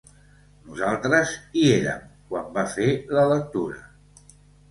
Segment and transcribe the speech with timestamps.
[0.67, 2.87] Nosaltres hi érem, quan va fer
[3.19, 3.87] la lectura.